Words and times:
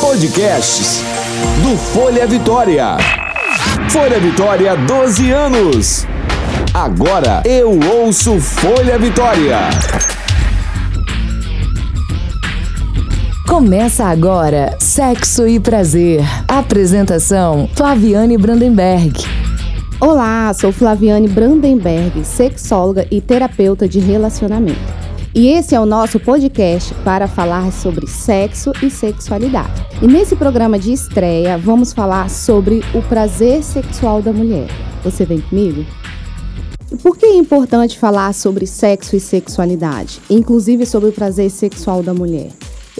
Podcasts 0.00 1.00
do 1.62 1.76
Folha 1.76 2.26
Vitória. 2.26 2.96
Folha 3.88 4.18
Vitória, 4.18 4.76
12 4.76 5.30
anos. 5.30 6.06
Agora 6.74 7.40
eu 7.44 7.78
ouço 7.78 8.40
Folha 8.40 8.98
Vitória. 8.98 9.58
Começa 13.46 14.06
agora 14.06 14.74
Sexo 14.80 15.46
e 15.46 15.60
Prazer. 15.60 16.24
Apresentação: 16.48 17.70
Flaviane 17.76 18.36
Brandenberg. 18.36 19.24
Olá, 20.00 20.52
sou 20.52 20.72
Flaviane 20.72 21.28
Brandenberg, 21.28 22.24
sexóloga 22.24 23.06
e 23.08 23.20
terapeuta 23.20 23.86
de 23.86 24.00
relacionamento. 24.00 24.99
E 25.32 25.46
esse 25.46 25.76
é 25.76 25.80
o 25.80 25.86
nosso 25.86 26.18
podcast 26.18 26.92
para 27.04 27.28
falar 27.28 27.70
sobre 27.70 28.04
sexo 28.08 28.72
e 28.82 28.90
sexualidade. 28.90 29.86
E 30.02 30.06
nesse 30.08 30.34
programa 30.34 30.76
de 30.76 30.92
estreia, 30.92 31.56
vamos 31.56 31.92
falar 31.92 32.28
sobre 32.28 32.80
o 32.92 33.00
prazer 33.00 33.62
sexual 33.62 34.20
da 34.20 34.32
mulher. 34.32 34.66
Você 35.04 35.24
vem 35.24 35.40
comigo? 35.40 35.86
Por 37.00 37.16
que 37.16 37.26
é 37.26 37.36
importante 37.36 37.96
falar 37.96 38.34
sobre 38.34 38.66
sexo 38.66 39.14
e 39.14 39.20
sexualidade, 39.20 40.20
inclusive 40.28 40.84
sobre 40.84 41.10
o 41.10 41.12
prazer 41.12 41.48
sexual 41.48 42.02
da 42.02 42.12
mulher? 42.12 42.50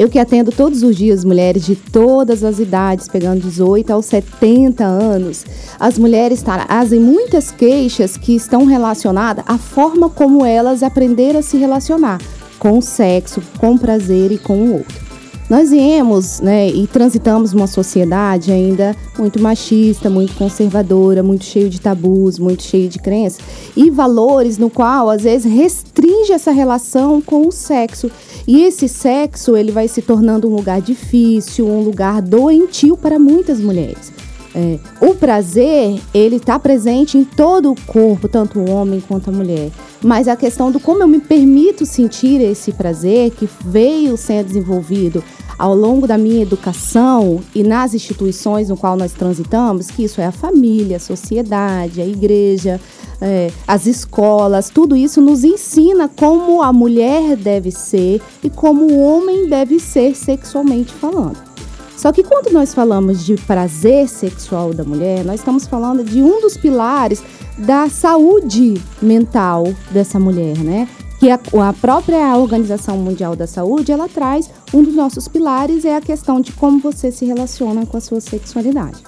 Eu 0.00 0.08
que 0.08 0.18
atendo 0.18 0.50
todos 0.50 0.82
os 0.82 0.96
dias 0.96 1.26
mulheres 1.26 1.62
de 1.62 1.76
todas 1.76 2.42
as 2.42 2.58
idades, 2.58 3.06
pegando 3.06 3.42
18 3.42 3.90
aos 3.90 4.06
70 4.06 4.82
anos, 4.82 5.44
as 5.78 5.98
mulheres 5.98 6.42
trazem 6.42 6.98
muitas 6.98 7.50
queixas 7.50 8.16
que 8.16 8.34
estão 8.34 8.64
relacionadas 8.64 9.44
à 9.46 9.58
forma 9.58 10.08
como 10.08 10.42
elas 10.42 10.82
aprenderam 10.82 11.40
a 11.40 11.42
se 11.42 11.58
relacionar 11.58 12.18
com 12.58 12.78
o 12.78 12.82
sexo, 12.82 13.42
com 13.58 13.74
o 13.74 13.78
prazer 13.78 14.32
e 14.32 14.38
com 14.38 14.56
o 14.56 14.72
outro. 14.78 15.09
Nós 15.50 15.70
viemos 15.70 16.40
né, 16.40 16.68
e 16.68 16.86
transitamos 16.86 17.52
uma 17.52 17.66
sociedade 17.66 18.52
ainda 18.52 18.94
muito 19.18 19.42
machista, 19.42 20.08
muito 20.08 20.32
conservadora, 20.34 21.24
muito 21.24 21.44
cheio 21.44 21.68
de 21.68 21.80
tabus, 21.80 22.38
muito 22.38 22.62
cheio 22.62 22.88
de 22.88 23.00
crenças 23.00 23.40
e 23.76 23.90
valores 23.90 24.56
no 24.58 24.70
qual 24.70 25.10
às 25.10 25.24
vezes 25.24 25.52
restringe 25.52 26.30
essa 26.30 26.52
relação 26.52 27.20
com 27.20 27.48
o 27.48 27.50
sexo. 27.50 28.08
E 28.46 28.62
esse 28.62 28.88
sexo 28.88 29.56
ele 29.56 29.72
vai 29.72 29.88
se 29.88 30.00
tornando 30.00 30.48
um 30.48 30.54
lugar 30.54 30.80
difícil, 30.80 31.66
um 31.66 31.82
lugar 31.82 32.22
doentio 32.22 32.96
para 32.96 33.18
muitas 33.18 33.58
mulheres. 33.58 34.12
É, 34.54 34.78
o 35.00 35.16
prazer, 35.16 36.00
ele 36.14 36.36
está 36.36 36.60
presente 36.60 37.18
em 37.18 37.24
todo 37.24 37.72
o 37.72 37.80
corpo, 37.86 38.28
tanto 38.28 38.60
o 38.60 38.70
homem 38.70 39.00
quanto 39.00 39.30
a 39.30 39.32
mulher. 39.32 39.70
Mas 40.02 40.28
a 40.28 40.36
questão 40.36 40.70
do 40.70 40.80
como 40.80 41.02
eu 41.02 41.08
me 41.08 41.20
permito 41.20 41.84
sentir 41.84 42.40
esse 42.40 42.72
prazer 42.72 43.30
que 43.32 43.48
veio 43.64 44.16
sendo 44.16 44.46
desenvolvido 44.46 45.22
ao 45.58 45.74
longo 45.74 46.06
da 46.06 46.16
minha 46.16 46.40
educação 46.40 47.40
e 47.54 47.62
nas 47.62 47.92
instituições 47.92 48.70
no 48.70 48.78
qual 48.78 48.96
nós 48.96 49.12
transitamos, 49.12 49.88
que 49.88 50.04
isso 50.04 50.18
é 50.18 50.24
a 50.24 50.32
família, 50.32 50.96
a 50.96 51.00
sociedade, 51.00 52.00
a 52.00 52.06
igreja, 52.06 52.80
é, 53.20 53.50
as 53.68 53.84
escolas, 53.84 54.70
tudo 54.70 54.96
isso 54.96 55.20
nos 55.20 55.44
ensina 55.44 56.08
como 56.08 56.62
a 56.62 56.72
mulher 56.72 57.36
deve 57.36 57.70
ser 57.70 58.22
e 58.42 58.48
como 58.48 58.86
o 58.86 59.00
homem 59.00 59.50
deve 59.50 59.78
ser 59.78 60.16
sexualmente 60.16 60.94
falando. 60.94 61.36
Só 61.94 62.10
que 62.10 62.22
quando 62.22 62.50
nós 62.50 62.72
falamos 62.72 63.22
de 63.26 63.34
prazer 63.34 64.08
sexual 64.08 64.72
da 64.72 64.82
mulher, 64.82 65.22
nós 65.22 65.40
estamos 65.40 65.66
falando 65.66 66.02
de 66.02 66.22
um 66.22 66.40
dos 66.40 66.56
pilares 66.56 67.22
da 67.60 67.88
saúde 67.88 68.80
mental 69.02 69.64
dessa 69.90 70.18
mulher, 70.18 70.56
né? 70.58 70.88
Que 71.18 71.30
a, 71.30 71.38
a 71.68 71.72
própria 71.74 72.34
Organização 72.36 72.96
Mundial 72.96 73.36
da 73.36 73.46
Saúde, 73.46 73.92
ela 73.92 74.08
traz 74.08 74.50
um 74.72 74.82
dos 74.82 74.94
nossos 74.94 75.28
pilares 75.28 75.84
é 75.84 75.94
a 75.94 76.00
questão 76.00 76.40
de 76.40 76.52
como 76.52 76.80
você 76.80 77.12
se 77.12 77.26
relaciona 77.26 77.84
com 77.84 77.96
a 77.96 78.00
sua 78.00 78.20
sexualidade. 78.20 79.02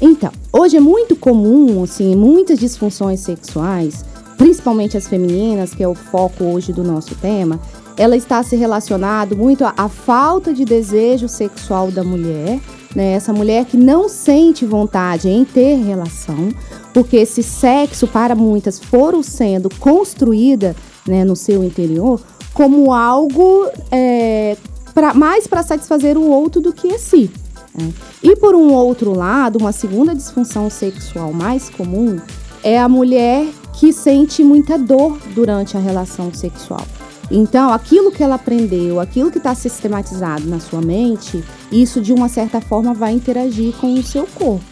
Então, 0.00 0.30
hoje 0.52 0.76
é 0.76 0.80
muito 0.80 1.16
comum, 1.16 1.82
assim, 1.82 2.14
muitas 2.14 2.58
disfunções 2.58 3.20
sexuais, 3.20 4.04
principalmente 4.36 4.96
as 4.96 5.08
femininas, 5.08 5.74
que 5.74 5.82
é 5.82 5.88
o 5.88 5.94
foco 5.94 6.44
hoje 6.44 6.72
do 6.72 6.84
nosso 6.84 7.14
tema, 7.16 7.60
ela 7.96 8.16
está 8.16 8.42
se 8.42 8.56
relacionado 8.56 9.36
muito 9.36 9.64
à, 9.64 9.74
à 9.76 9.88
falta 9.88 10.52
de 10.54 10.64
desejo 10.64 11.28
sexual 11.28 11.90
da 11.90 12.02
mulher, 12.02 12.60
né? 12.94 13.12
Essa 13.12 13.32
mulher 13.32 13.64
que 13.64 13.76
não 13.76 14.08
sente 14.08 14.64
vontade 14.64 15.28
em 15.28 15.44
ter 15.44 15.76
relação, 15.76 16.50
porque 16.92 17.16
esse 17.16 17.42
sexo 17.42 18.06
para 18.06 18.34
muitas 18.34 18.78
foram 18.78 19.22
sendo 19.22 19.68
construída, 19.78 20.76
né, 21.06 21.24
no 21.24 21.34
seu 21.34 21.64
interior 21.64 22.20
como 22.52 22.92
algo 22.92 23.66
é, 23.90 24.56
pra, 24.94 25.14
mais 25.14 25.46
para 25.46 25.62
satisfazer 25.62 26.16
o 26.16 26.28
outro 26.28 26.60
do 26.60 26.72
que 26.72 26.92
a 26.92 26.98
si. 26.98 27.30
Né? 27.74 27.92
E 28.22 28.36
por 28.36 28.54
um 28.54 28.72
outro 28.72 29.14
lado, 29.14 29.58
uma 29.58 29.72
segunda 29.72 30.14
disfunção 30.14 30.68
sexual 30.68 31.32
mais 31.32 31.70
comum 31.70 32.20
é 32.62 32.78
a 32.78 32.88
mulher 32.88 33.46
que 33.74 33.92
sente 33.92 34.44
muita 34.44 34.78
dor 34.78 35.18
durante 35.34 35.76
a 35.76 35.80
relação 35.80 36.32
sexual. 36.32 36.86
Então, 37.34 37.72
aquilo 37.72 38.12
que 38.12 38.22
ela 38.22 38.34
aprendeu, 38.34 39.00
aquilo 39.00 39.30
que 39.30 39.38
está 39.38 39.54
sistematizado 39.54 40.46
na 40.46 40.60
sua 40.60 40.82
mente, 40.82 41.42
isso 41.72 41.98
de 41.98 42.12
uma 42.12 42.28
certa 42.28 42.60
forma 42.60 42.92
vai 42.92 43.14
interagir 43.14 43.72
com 43.76 43.94
o 43.94 44.02
seu 44.02 44.26
corpo. 44.26 44.62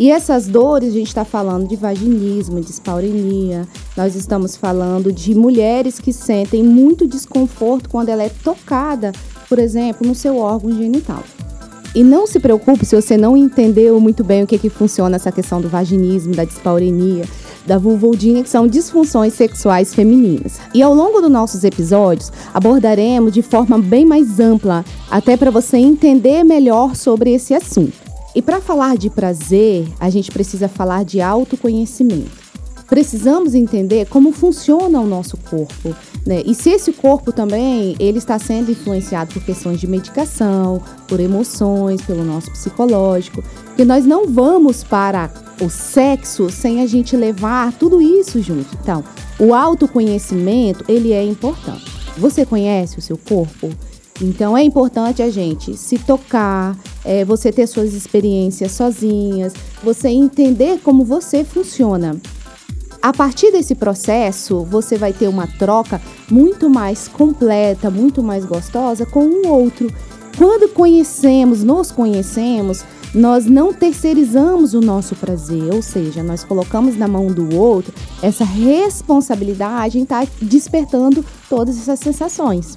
E 0.00 0.10
essas 0.10 0.48
dores, 0.48 0.90
a 0.90 0.96
gente 0.96 1.06
está 1.06 1.24
falando 1.24 1.68
de 1.68 1.76
vaginismo, 1.76 2.60
de 2.60 2.70
espaurenia, 2.70 3.68
nós 3.96 4.16
estamos 4.16 4.56
falando 4.56 5.12
de 5.12 5.32
mulheres 5.32 6.00
que 6.00 6.12
sentem 6.12 6.62
muito 6.62 7.06
desconforto 7.06 7.88
quando 7.88 8.08
ela 8.08 8.24
é 8.24 8.28
tocada, 8.28 9.12
por 9.48 9.60
exemplo, 9.60 10.06
no 10.06 10.14
seu 10.14 10.38
órgão 10.38 10.72
genital. 10.72 11.22
E 11.94 12.02
não 12.02 12.26
se 12.26 12.38
preocupe 12.38 12.84
se 12.84 12.94
você 12.94 13.16
não 13.16 13.36
entendeu 13.36 13.98
muito 14.00 14.22
bem 14.22 14.42
o 14.42 14.46
que, 14.46 14.58
que 14.58 14.68
funciona 14.68 15.16
essa 15.16 15.32
questão 15.32 15.60
do 15.60 15.68
vaginismo, 15.68 16.34
da 16.34 16.44
dispaurenia 16.44 17.24
da 17.68 17.78
vulvodynia, 17.78 18.42
que 18.42 18.48
são 18.48 18.66
disfunções 18.66 19.34
sexuais 19.34 19.94
femininas. 19.94 20.58
E 20.74 20.82
ao 20.82 20.94
longo 20.94 21.20
dos 21.20 21.30
nossos 21.30 21.62
episódios, 21.62 22.32
abordaremos 22.52 23.32
de 23.32 23.42
forma 23.42 23.78
bem 23.78 24.06
mais 24.06 24.40
ampla, 24.40 24.84
até 25.10 25.36
para 25.36 25.50
você 25.50 25.76
entender 25.76 26.42
melhor 26.42 26.96
sobre 26.96 27.32
esse 27.32 27.54
assunto. 27.54 27.92
E 28.34 28.40
para 28.40 28.60
falar 28.60 28.96
de 28.96 29.10
prazer, 29.10 29.86
a 30.00 30.08
gente 30.08 30.30
precisa 30.30 30.66
falar 30.66 31.04
de 31.04 31.20
autoconhecimento 31.20 32.37
precisamos 32.88 33.54
entender 33.54 34.06
como 34.06 34.32
funciona 34.32 34.98
o 34.98 35.06
nosso 35.06 35.36
corpo, 35.36 35.94
né? 36.26 36.42
E 36.44 36.54
se 36.54 36.70
esse 36.70 36.92
corpo 36.92 37.32
também 37.32 37.94
ele 38.00 38.18
está 38.18 38.38
sendo 38.38 38.70
influenciado 38.70 39.34
por 39.34 39.44
questões 39.44 39.78
de 39.78 39.86
medicação, 39.86 40.82
por 41.06 41.20
emoções, 41.20 42.00
pelo 42.00 42.24
nosso 42.24 42.50
psicológico, 42.50 43.44
que 43.76 43.84
nós 43.84 44.04
não 44.04 44.26
vamos 44.26 44.82
para 44.82 45.30
o 45.60 45.68
sexo 45.68 46.50
sem 46.50 46.80
a 46.80 46.86
gente 46.86 47.16
levar 47.16 47.72
tudo 47.74 48.00
isso 48.00 48.40
junto. 48.40 48.76
Então, 48.82 49.04
o 49.38 49.54
autoconhecimento 49.54 50.84
ele 50.88 51.12
é 51.12 51.24
importante. 51.24 51.84
Você 52.16 52.44
conhece 52.44 52.98
o 52.98 53.02
seu 53.02 53.16
corpo? 53.16 53.70
Então 54.20 54.56
é 54.56 54.62
importante 54.62 55.22
a 55.22 55.30
gente 55.30 55.76
se 55.76 55.96
tocar, 55.98 56.76
é, 57.04 57.24
você 57.24 57.52
ter 57.52 57.66
suas 57.68 57.94
experiências 57.94 58.72
sozinhas, 58.72 59.52
você 59.82 60.08
entender 60.08 60.80
como 60.82 61.04
você 61.04 61.44
funciona. 61.44 62.16
A 63.00 63.12
partir 63.12 63.52
desse 63.52 63.74
processo, 63.74 64.64
você 64.64 64.96
vai 64.96 65.12
ter 65.12 65.28
uma 65.28 65.46
troca 65.46 66.00
muito 66.30 66.68
mais 66.68 67.06
completa, 67.06 67.90
muito 67.90 68.22
mais 68.22 68.44
gostosa 68.44 69.06
com 69.06 69.24
o 69.24 69.48
outro. 69.48 69.92
Quando 70.36 70.68
conhecemos, 70.72 71.62
nos 71.62 71.92
conhecemos, 71.92 72.84
nós 73.14 73.46
não 73.46 73.72
terceirizamos 73.72 74.74
o 74.74 74.80
nosso 74.80 75.14
prazer, 75.14 75.72
ou 75.72 75.80
seja, 75.80 76.22
nós 76.22 76.44
colocamos 76.44 76.96
na 76.96 77.08
mão 77.08 77.28
do 77.28 77.56
outro 77.56 77.94
essa 78.20 78.44
responsabilidade 78.44 79.98
em 79.98 80.02
estar 80.02 80.26
tá 80.26 80.32
despertando 80.42 81.24
todas 81.48 81.78
essas 81.78 82.00
sensações. 82.00 82.76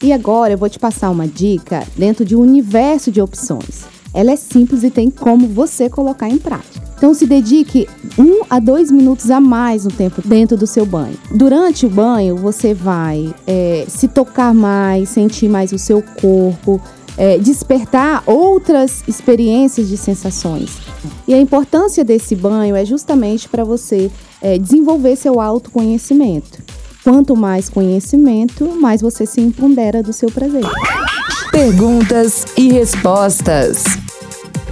E 0.00 0.12
agora 0.12 0.52
eu 0.52 0.58
vou 0.58 0.68
te 0.68 0.78
passar 0.78 1.10
uma 1.10 1.26
dica 1.26 1.84
dentro 1.96 2.24
de 2.24 2.36
um 2.36 2.40
universo 2.40 3.10
de 3.10 3.20
opções. 3.20 3.84
Ela 4.14 4.32
é 4.32 4.36
simples 4.36 4.84
e 4.84 4.90
tem 4.90 5.10
como 5.10 5.48
você 5.48 5.90
colocar 5.90 6.28
em 6.28 6.38
prática. 6.38 6.77
Então 6.98 7.14
se 7.14 7.26
dedique 7.26 7.88
um 8.18 8.42
a 8.50 8.58
dois 8.58 8.90
minutos 8.90 9.30
a 9.30 9.40
mais 9.40 9.84
no 9.84 9.90
tempo 9.90 10.20
dentro 10.22 10.56
do 10.56 10.66
seu 10.66 10.84
banho. 10.84 11.16
Durante 11.30 11.86
o 11.86 11.88
banho 11.88 12.36
você 12.36 12.74
vai 12.74 13.32
é, 13.46 13.84
se 13.88 14.08
tocar 14.08 14.52
mais, 14.52 15.08
sentir 15.08 15.48
mais 15.48 15.70
o 15.70 15.78
seu 15.78 16.02
corpo, 16.02 16.80
é, 17.16 17.38
despertar 17.38 18.24
outras 18.26 19.04
experiências 19.06 19.88
de 19.88 19.96
sensações. 19.96 20.78
E 21.26 21.32
a 21.32 21.40
importância 21.40 22.04
desse 22.04 22.34
banho 22.34 22.74
é 22.74 22.84
justamente 22.84 23.48
para 23.48 23.62
você 23.62 24.10
é, 24.42 24.58
desenvolver 24.58 25.14
seu 25.14 25.40
autoconhecimento. 25.40 26.58
Quanto 27.04 27.36
mais 27.36 27.68
conhecimento, 27.68 28.68
mais 28.80 29.00
você 29.00 29.24
se 29.24 29.40
empodera 29.40 30.02
do 30.02 30.12
seu 30.12 30.30
prazer. 30.32 30.64
Perguntas 31.52 32.44
e 32.56 32.72
respostas. 32.72 33.84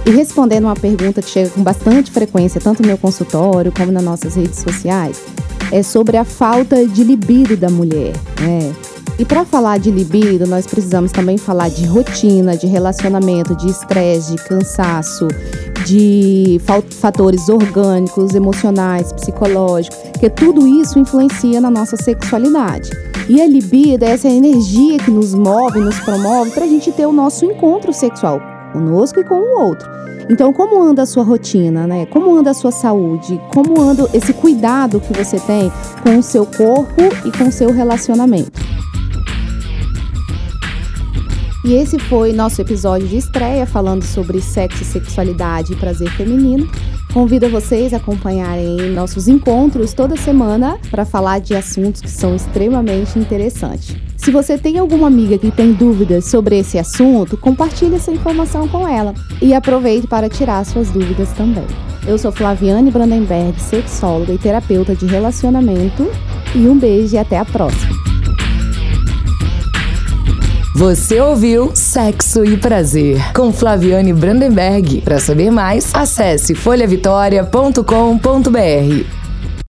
E 0.07 0.09
respondendo 0.09 0.63
uma 0.63 0.73
pergunta 0.73 1.21
que 1.21 1.29
chega 1.29 1.49
com 1.49 1.61
bastante 1.61 2.11
frequência, 2.11 2.61
tanto 2.61 2.81
no 2.81 2.87
meu 2.87 2.97
consultório 2.97 3.73
como 3.73 3.91
nas 3.91 4.01
nossas 4.01 4.35
redes 4.35 4.59
sociais, 4.59 5.21
é 5.69 5.83
sobre 5.83 6.15
a 6.15 6.23
falta 6.23 6.87
de 6.87 7.03
libido 7.03 7.57
da 7.57 7.69
mulher. 7.69 8.13
Né? 8.39 8.73
E 9.19 9.25
para 9.25 9.43
falar 9.43 9.79
de 9.79 9.91
libido, 9.91 10.47
nós 10.47 10.65
precisamos 10.65 11.11
também 11.11 11.37
falar 11.37 11.69
de 11.69 11.85
rotina, 11.85 12.55
de 12.55 12.67
relacionamento, 12.67 13.53
de 13.53 13.67
estresse, 13.67 14.31
de 14.31 14.43
cansaço, 14.45 15.27
de 15.85 16.57
fatores 17.01 17.49
orgânicos, 17.49 18.33
emocionais, 18.33 19.11
psicológicos, 19.11 19.99
que 20.17 20.29
tudo 20.29 20.65
isso 20.65 20.97
influencia 20.97 21.59
na 21.59 21.69
nossa 21.69 21.97
sexualidade. 21.97 22.91
E 23.27 23.41
a 23.41 23.45
libido 23.45 24.05
é 24.05 24.11
essa 24.11 24.29
energia 24.29 24.99
que 24.99 25.11
nos 25.11 25.33
move, 25.33 25.81
nos 25.81 25.99
promove 25.99 26.51
para 26.51 26.63
a 26.63 26.67
gente 26.69 26.93
ter 26.93 27.05
o 27.05 27.11
nosso 27.11 27.43
encontro 27.43 27.91
sexual 27.91 28.56
conosco 28.71 29.19
e 29.19 29.23
com 29.23 29.35
o 29.35 29.59
outro. 29.59 29.87
Então, 30.29 30.51
como 30.51 30.81
anda 30.81 31.03
a 31.03 31.05
sua 31.05 31.23
rotina, 31.23 31.87
né? 31.87 32.05
Como 32.07 32.35
anda 32.35 32.51
a 32.51 32.53
sua 32.53 32.71
saúde? 32.71 33.39
Como 33.53 33.81
anda 33.81 34.09
esse 34.13 34.33
cuidado 34.33 34.99
que 34.99 35.13
você 35.13 35.39
tem 35.39 35.71
com 36.03 36.17
o 36.17 36.23
seu 36.23 36.45
corpo 36.45 37.01
e 37.25 37.31
com 37.31 37.45
o 37.45 37.51
seu 37.51 37.71
relacionamento? 37.71 38.59
E 41.63 41.73
esse 41.73 41.99
foi 41.99 42.31
nosso 42.31 42.61
episódio 42.61 43.07
de 43.07 43.17
estreia 43.17 43.65
falando 43.65 44.03
sobre 44.03 44.41
sexo, 44.41 44.85
sexualidade 44.85 45.73
e 45.73 45.75
prazer 45.75 46.09
feminino. 46.11 46.69
Convido 47.17 47.49
vocês 47.49 47.95
a 47.95 47.97
acompanharem 47.97 48.91
nossos 48.91 49.27
encontros 49.27 49.91
toda 49.91 50.15
semana 50.15 50.77
para 50.91 51.03
falar 51.03 51.39
de 51.39 51.55
assuntos 51.55 51.99
que 51.99 52.11
são 52.11 52.35
extremamente 52.35 53.17
interessantes. 53.17 53.95
Se 54.15 54.29
você 54.29 54.55
tem 54.55 54.77
alguma 54.77 55.07
amiga 55.07 55.35
que 55.35 55.49
tem 55.49 55.73
dúvidas 55.73 56.25
sobre 56.25 56.59
esse 56.59 56.77
assunto, 56.77 57.35
compartilhe 57.35 57.95
essa 57.95 58.11
informação 58.11 58.67
com 58.67 58.87
ela 58.87 59.15
e 59.41 59.55
aproveite 59.55 60.05
para 60.05 60.29
tirar 60.29 60.63
suas 60.63 60.91
dúvidas 60.91 61.31
também. 61.31 61.65
Eu 62.05 62.19
sou 62.19 62.31
Flaviane 62.31 62.91
Brandenberg, 62.91 63.59
sexóloga 63.59 64.33
e 64.33 64.37
terapeuta 64.37 64.95
de 64.95 65.07
relacionamento, 65.07 66.07
e 66.53 66.67
um 66.67 66.77
beijo 66.77 67.15
e 67.15 67.17
até 67.17 67.39
a 67.39 67.45
próxima. 67.45 67.96
Você 70.77 71.19
ouviu 71.19 71.71
Sexo 71.73 72.45
e 72.45 72.55
Prazer 72.55 73.33
com 73.33 73.51
Flaviane 73.51 74.13
Brandenberg. 74.13 75.01
Para 75.01 75.17
saber 75.17 75.49
mais, 75.49 75.89
acesse 75.91 76.53
folhavitória.com.br. 76.53 79.26